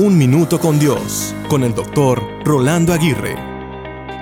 Un 0.00 0.16
Minuto 0.16 0.60
con 0.60 0.78
Dios, 0.78 1.34
con 1.48 1.64
el 1.64 1.74
doctor 1.74 2.22
Rolando 2.44 2.92
Aguirre. 2.92 3.34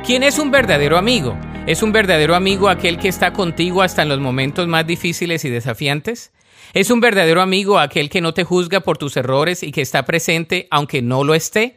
¿Quién 0.06 0.22
es 0.22 0.38
un 0.38 0.50
verdadero 0.50 0.96
amigo? 0.96 1.36
¿Es 1.66 1.82
un 1.82 1.92
verdadero 1.92 2.34
amigo 2.34 2.70
aquel 2.70 2.98
que 2.98 3.08
está 3.08 3.34
contigo 3.34 3.82
hasta 3.82 4.00
en 4.00 4.08
los 4.08 4.18
momentos 4.18 4.66
más 4.68 4.86
difíciles 4.86 5.44
y 5.44 5.50
desafiantes? 5.50 6.32
¿Es 6.72 6.90
un 6.90 7.00
verdadero 7.00 7.42
amigo 7.42 7.78
aquel 7.78 8.08
que 8.08 8.22
no 8.22 8.32
te 8.32 8.42
juzga 8.42 8.80
por 8.80 8.96
tus 8.96 9.18
errores 9.18 9.62
y 9.62 9.70
que 9.70 9.82
está 9.82 10.06
presente 10.06 10.66
aunque 10.70 11.02
no 11.02 11.24
lo 11.24 11.34
esté? 11.34 11.76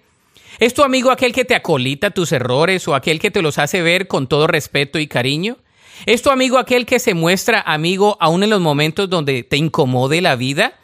¿Es 0.60 0.74
tu 0.74 0.84
amigo 0.84 1.12
aquel 1.12 1.34
que 1.34 1.44
te 1.44 1.56
acolita 1.56 2.12
tus 2.12 2.32
errores 2.32 2.88
o 2.88 2.96
aquel 2.96 3.20
que 3.20 3.32
te 3.32 3.42
los 3.42 3.58
hace 3.58 3.82
ver 3.82 4.08
con 4.08 4.28
todo 4.28 4.48
respeto 4.48 4.98
y 4.98 5.08
cariño? 5.08 5.58
¿Es 6.06 6.22
tu 6.22 6.30
amigo 6.30 6.58
aquel 6.58 6.86
que 6.86 7.00
se 7.00 7.16
muestra 7.16 7.60
amigo 7.60 8.16
aún 8.22 8.44
en 8.44 8.50
los 8.50 8.62
momentos 8.62 9.10
donde 9.10 9.44
te 9.44 9.58
incomode 9.58 10.22
la 10.22 10.38
vida? 10.38 10.80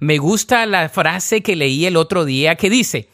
Me 0.00 0.18
gusta 0.18 0.66
la 0.66 0.88
frase 0.88 1.42
que 1.42 1.56
leí 1.56 1.86
el 1.86 1.96
otro 1.96 2.24
día 2.24 2.56
que 2.56 2.70
dice, 2.70 3.08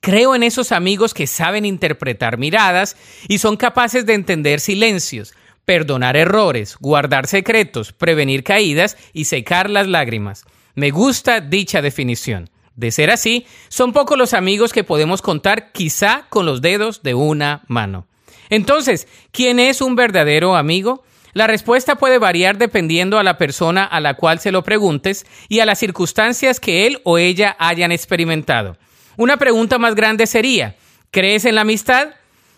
creo 0.00 0.34
en 0.34 0.42
esos 0.42 0.72
amigos 0.72 1.14
que 1.14 1.26
saben 1.26 1.64
interpretar 1.64 2.38
miradas 2.38 2.96
y 3.28 3.38
son 3.38 3.56
capaces 3.56 4.06
de 4.06 4.14
entender 4.14 4.60
silencios, 4.60 5.34
perdonar 5.64 6.16
errores, 6.16 6.76
guardar 6.78 7.26
secretos, 7.26 7.92
prevenir 7.92 8.44
caídas 8.44 8.96
y 9.12 9.24
secar 9.24 9.68
las 9.70 9.86
lágrimas. 9.86 10.44
Me 10.74 10.90
gusta 10.90 11.40
dicha 11.40 11.82
definición. 11.82 12.50
De 12.76 12.90
ser 12.90 13.10
así, 13.10 13.46
son 13.68 13.94
pocos 13.94 14.18
los 14.18 14.34
amigos 14.34 14.74
que 14.74 14.84
podemos 14.84 15.22
contar 15.22 15.72
quizá 15.72 16.26
con 16.28 16.44
los 16.44 16.60
dedos 16.60 17.02
de 17.02 17.14
una 17.14 17.62
mano. 17.68 18.06
Entonces, 18.50 19.08
¿quién 19.32 19.58
es 19.58 19.80
un 19.80 19.96
verdadero 19.96 20.56
amigo? 20.56 21.02
La 21.36 21.46
respuesta 21.46 21.96
puede 21.96 22.16
variar 22.16 22.56
dependiendo 22.56 23.18
a 23.18 23.22
la 23.22 23.36
persona 23.36 23.84
a 23.84 24.00
la 24.00 24.14
cual 24.14 24.40
se 24.40 24.50
lo 24.50 24.62
preguntes 24.62 25.26
y 25.50 25.60
a 25.60 25.66
las 25.66 25.78
circunstancias 25.78 26.60
que 26.60 26.86
él 26.86 27.02
o 27.04 27.18
ella 27.18 27.54
hayan 27.58 27.92
experimentado. 27.92 28.78
Una 29.18 29.36
pregunta 29.36 29.76
más 29.76 29.94
grande 29.94 30.26
sería, 30.26 30.76
¿crees 31.10 31.44
en 31.44 31.56
la 31.56 31.60
amistad? 31.60 32.14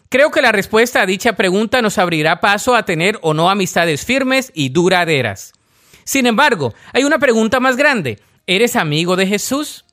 Creo 0.09 0.31
que 0.31 0.43
la 0.43 0.53
respuesta 0.53 1.03
a 1.03 1.07
dicha 1.07 1.33
pregunta 1.33 1.83
nos 1.83 1.99
abrirá 1.99 2.39
paso 2.39 2.77
a 2.77 2.85
tener 2.85 3.19
o 3.21 3.35
no 3.35 3.51
amistades 3.51 4.05
firmes 4.05 4.53
y 4.55 4.69
duraderas. 4.69 5.55
Sin 6.05 6.27
embargo, 6.27 6.73
hay 6.93 7.03
una 7.03 7.19
pregunta 7.19 7.59
más 7.59 7.77
grande. 7.77 8.21
¿Eres 8.47 8.77
amigo 8.77 9.17
de 9.17 9.27
Jesús? 9.27 9.87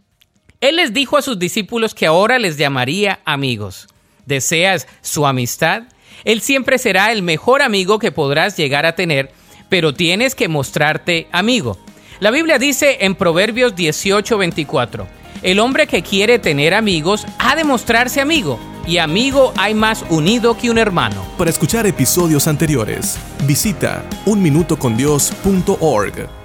Él 0.62 0.76
les 0.76 0.94
dijo 0.94 1.18
a 1.18 1.24
sus 1.24 1.40
discípulos 1.40 1.96
que 1.96 2.06
ahora 2.06 2.38
les 2.38 2.58
llamaría 2.58 3.20
amigos. 3.26 3.88
¿Deseas 4.28 4.88
su 5.02 5.26
amistad? 5.26 5.86
Él 6.24 6.42
siempre 6.42 6.78
será 6.78 7.12
el 7.12 7.22
mejor 7.22 7.62
amigo 7.62 8.00
que 8.00 8.12
podrás 8.12 8.58
llegar 8.58 8.86
a 8.86 8.96
tener, 8.96 9.32
pero 9.70 9.94
tienes 9.94 10.36
que 10.36 10.48
mostrarte 10.48 11.28
amigo. 11.32 11.78
La 12.20 12.32
Biblia 12.32 12.60
dice 12.60 13.00
en 13.02 13.16
Proverbios 13.16 13.76
18:24, 13.76 15.06
el 15.44 15.60
hombre 15.60 15.88
que 15.88 16.02
quiere 16.02 16.40
tener 16.40 16.74
amigos 16.74 17.26
ha 17.40 17.56
de 17.56 17.64
mostrarse 17.64 18.22
amigo, 18.22 18.60
y 18.88 19.00
amigo 19.00 19.52
hay 19.58 19.74
más 19.74 20.06
unido 20.10 20.58
que 20.58 20.70
un 20.70 20.78
hermano. 20.78 21.26
Para 21.38 21.50
escuchar 21.50 21.88
episodios 21.88 22.48
anteriores, 22.48 23.18
visita 23.46 24.06
unminutocondios.org. 24.26 26.45